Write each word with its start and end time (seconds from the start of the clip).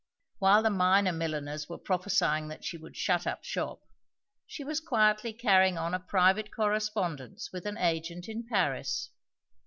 While 0.39 0.63
the 0.63 0.71
minor 0.71 1.11
milliners 1.11 1.69
were 1.69 1.77
prophesying 1.77 2.47
that 2.47 2.65
she 2.65 2.75
would 2.75 2.97
shut 2.97 3.27
up 3.27 3.43
shop, 3.43 3.83
she 4.47 4.63
was 4.63 4.79
quietly 4.79 5.31
carrying 5.31 5.77
on 5.77 5.93
a 5.93 5.99
private 5.99 6.51
correspondence 6.51 7.51
with 7.53 7.67
an 7.67 7.77
agent 7.77 8.27
in 8.27 8.47
Paris. 8.49 9.11